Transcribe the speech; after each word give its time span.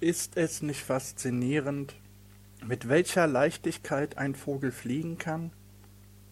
Ist 0.00 0.36
es 0.36 0.62
nicht 0.62 0.84
faszinierend, 0.84 1.96
mit 2.64 2.88
welcher 2.88 3.26
Leichtigkeit 3.26 4.16
ein 4.16 4.36
Vogel 4.36 4.70
fliegen 4.70 5.18
kann? 5.18 5.50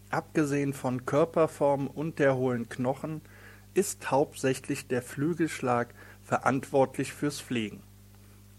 Abgesehen 0.09 0.73
von 0.73 1.05
Körperform 1.05 1.89
und 1.89 2.21
der 2.21 2.37
hohlen 2.37 2.69
Knochen 2.69 3.23
ist 3.75 4.13
hauptsächlich 4.13 4.87
der 4.87 5.03
Flügelschlag 5.03 5.93
verantwortlich 6.23 7.13
fürs 7.13 7.41
Fliegen. 7.41 7.83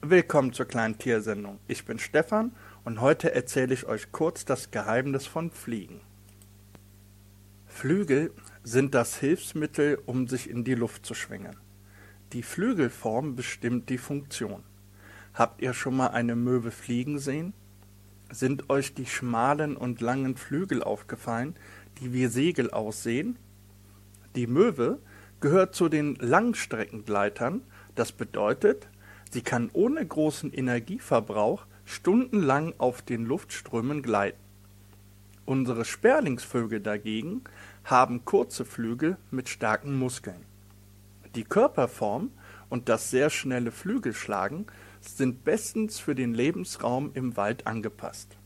Willkommen 0.02 0.52
zur 0.52 0.66
kleinen 0.66 0.98
Tiersendung. 0.98 1.60
Ich 1.70 1.86
bin 1.86 2.00
Stefan 2.00 2.52
und 2.84 3.00
heute 3.00 3.34
erzähle 3.34 3.76
ich 3.76 3.86
euch 3.86 4.12
kurz 4.12 4.44
das 4.44 4.72
Geheimnis 4.72 5.26
von 5.26 5.52
Fliegen. 5.52 6.02
Flügel 7.66 8.34
sind 8.66 8.94
das 8.94 9.16
Hilfsmittel, 9.16 10.02
um 10.06 10.28
sich 10.28 10.50
in 10.50 10.66
die 10.66 10.76
Luft 10.76 11.06
zu 11.06 11.14
schwingen. 11.14 11.56
Die 12.34 12.44
Flügelform 12.44 13.38
bestimmt 13.38 13.88
die 13.88 14.00
Funktion. 14.00 14.66
Habt 15.38 15.62
ihr 15.62 15.74
schon 15.74 15.96
mal 15.96 16.08
eine 16.08 16.36
Möwe 16.36 16.72
fliegen 16.72 17.20
sehen? 17.20 17.54
Sind 18.32 18.72
euch 18.72 18.96
die 18.96 19.06
schmalen 19.06 19.78
und 19.78 20.02
langen 20.02 20.36
Flügel 20.36 20.82
aufgefallen, 20.82 21.56
die 22.00 22.12
wie 22.12 22.26
Segel 22.26 22.72
aussehen? 22.72 23.38
Die 24.36 24.48
Möwe 24.48 24.98
gehört 25.40 25.76
zu 25.76 25.90
den 25.90 26.16
Langstreckengleitern, 26.16 27.62
das 27.94 28.14
bedeutet, 28.14 28.88
sie 29.30 29.42
kann 29.42 29.70
ohne 29.74 30.04
großen 30.04 30.52
Energieverbrauch 30.52 31.68
stundenlang 31.86 32.74
auf 32.80 33.04
den 33.04 33.24
Luftströmen 33.28 34.02
gleiten. 34.02 34.42
Unsere 35.46 35.86
Sperlingsvögel 35.86 36.80
dagegen 36.80 37.44
haben 37.84 38.26
kurze 38.26 38.66
Flügel 38.66 39.18
mit 39.30 39.50
starken 39.50 40.00
Muskeln. 40.00 40.44
Die 41.36 41.44
Körperform 41.44 42.32
und 42.70 42.90
das 42.90 43.12
sehr 43.12 43.30
schnelle 43.30 43.72
Flügelschlagen 43.72 44.66
sind 45.02 45.44
bestens 45.44 46.00
für 46.00 46.16
den 46.16 46.34
Lebensraum 46.34 47.12
im 47.14 47.38
Wald 47.38 47.68
angepasst. 47.68 48.38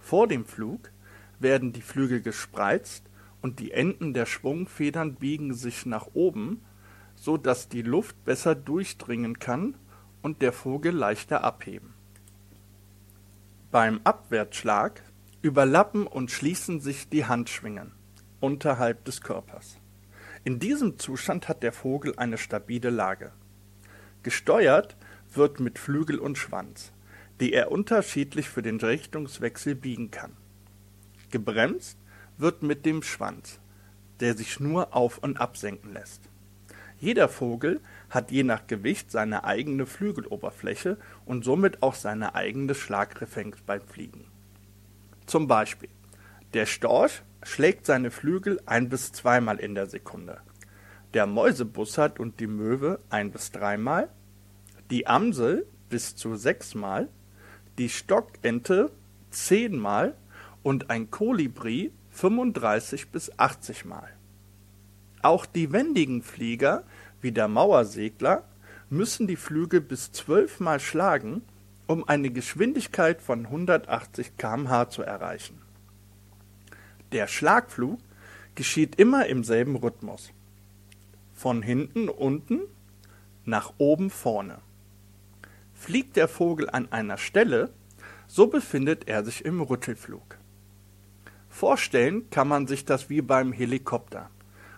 Vor 0.00 0.26
dem 0.28 0.44
Flug 0.44 0.90
werden 1.38 1.72
die 1.72 1.82
Flügel 1.82 2.20
gespreizt 2.20 3.04
und 3.42 3.58
die 3.58 3.72
Enden 3.72 4.12
der 4.14 4.26
Schwungfedern 4.26 5.14
biegen 5.14 5.54
sich 5.54 5.86
nach 5.86 6.08
oben, 6.14 6.62
so 7.14 7.36
dass 7.36 7.68
die 7.68 7.82
Luft 7.82 8.24
besser 8.24 8.54
durchdringen 8.54 9.38
kann 9.38 9.76
und 10.22 10.42
der 10.42 10.52
Vogel 10.52 10.94
leichter 10.94 11.44
abheben. 11.44 11.94
Beim 13.70 14.00
Abwärtsschlag 14.04 15.02
überlappen 15.42 16.06
und 16.06 16.30
schließen 16.30 16.80
sich 16.80 17.08
die 17.08 17.24
Handschwingen 17.24 17.92
unterhalb 18.40 19.04
des 19.04 19.20
Körpers. 19.20 19.78
In 20.44 20.58
diesem 20.58 20.98
Zustand 20.98 21.48
hat 21.48 21.62
der 21.62 21.72
Vogel 21.72 22.14
eine 22.16 22.38
stabile 22.38 22.90
Lage. 22.90 23.32
Gesteuert 24.22 24.96
wird 25.32 25.60
mit 25.60 25.78
Flügel 25.78 26.18
und 26.18 26.38
Schwanz, 26.38 26.92
die 27.40 27.52
er 27.52 27.70
unterschiedlich 27.70 28.48
für 28.48 28.62
den 28.62 28.80
Richtungswechsel 28.80 29.74
biegen 29.74 30.10
kann. 30.10 30.36
Gebremst 31.30 31.98
wird 32.38 32.62
mit 32.62 32.84
dem 32.86 33.02
Schwanz, 33.02 33.60
der 34.20 34.36
sich 34.36 34.60
nur 34.60 34.94
auf 34.94 35.18
und 35.18 35.40
absenken 35.40 35.92
lässt. 35.92 36.22
Jeder 36.98 37.28
Vogel 37.28 37.80
hat 38.10 38.30
je 38.30 38.42
nach 38.42 38.66
Gewicht 38.66 39.10
seine 39.10 39.44
eigene 39.44 39.86
Flügeloberfläche 39.86 40.98
und 41.24 41.44
somit 41.44 41.82
auch 41.82 41.94
seine 41.94 42.34
eigene 42.34 42.74
Schlagreflex 42.74 43.62
beim 43.62 43.80
Fliegen. 43.80 44.26
Zum 45.26 45.46
Beispiel 45.46 45.88
der 46.52 46.66
Storch 46.66 47.22
schlägt 47.44 47.86
seine 47.86 48.10
Flügel 48.10 48.60
ein 48.66 48.88
bis 48.88 49.12
zweimal 49.12 49.60
in 49.60 49.76
der 49.76 49.86
Sekunde, 49.86 50.40
der 51.14 51.26
Mäusebussard 51.26 52.18
und 52.18 52.40
die 52.40 52.48
Möwe 52.48 52.98
ein 53.08 53.30
bis 53.30 53.52
dreimal, 53.52 54.08
die 54.90 55.06
Amsel 55.06 55.66
bis 55.88 56.16
zu 56.16 56.36
sechsmal, 56.36 57.08
die 57.78 57.88
Stockente 57.88 58.90
zehnmal 59.30 60.14
und 60.62 60.90
ein 60.90 61.10
Kolibri 61.10 61.92
35 62.10 63.08
bis 63.08 63.38
80 63.38 63.84
Mal. 63.84 64.08
Auch 65.22 65.46
die 65.46 65.72
wendigen 65.72 66.22
Flieger, 66.22 66.84
wie 67.20 67.32
der 67.32 67.48
Mauersegler, 67.48 68.44
müssen 68.88 69.26
die 69.26 69.36
Flügel 69.36 69.80
bis 69.80 70.12
zwölfmal 70.12 70.80
schlagen, 70.80 71.42
um 71.86 72.08
eine 72.08 72.30
Geschwindigkeit 72.30 73.20
von 73.20 73.46
180 73.46 74.36
km/h 74.36 74.90
zu 74.90 75.02
erreichen. 75.02 75.60
Der 77.12 77.26
Schlagflug 77.26 77.98
geschieht 78.54 78.96
immer 78.96 79.26
im 79.26 79.44
selben 79.44 79.76
Rhythmus. 79.76 80.32
Von 81.34 81.62
hinten 81.62 82.08
unten 82.08 82.60
nach 83.44 83.72
oben 83.78 84.10
vorne. 84.10 84.58
Fliegt 85.80 86.16
der 86.16 86.28
Vogel 86.28 86.68
an 86.68 86.92
einer 86.92 87.16
Stelle, 87.16 87.70
so 88.26 88.48
befindet 88.48 89.08
er 89.08 89.24
sich 89.24 89.46
im 89.46 89.62
Rüttelflug. 89.62 90.36
Vorstellen 91.48 92.28
kann 92.28 92.48
man 92.48 92.66
sich 92.66 92.84
das 92.84 93.08
wie 93.08 93.22
beim 93.22 93.50
Helikopter, 93.50 94.28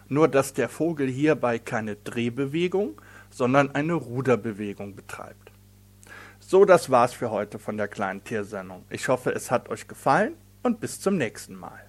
nur 0.07 0.29
dass 0.29 0.53
der 0.53 0.69
Vogel 0.69 1.09
hierbei 1.09 1.59
keine 1.59 1.97
Drehbewegung, 1.97 3.03
sondern 3.31 3.75
eine 3.75 3.95
Ruderbewegung 3.95 4.95
betreibt. 4.95 5.51
So, 6.39 6.65
das 6.65 6.89
war's 6.89 7.15
für 7.15 7.33
heute 7.33 7.59
von 7.59 7.77
der 7.77 7.89
kleinen 7.89 8.23
Tiersendung. 8.23 8.85
Ich 8.89 9.09
hoffe, 9.09 9.35
es 9.35 9.51
hat 9.51 9.71
euch 9.71 9.89
gefallen 9.89 10.37
und 10.63 10.79
bis 10.79 11.01
zum 11.01 11.17
nächsten 11.17 11.57
Mal. 11.57 11.85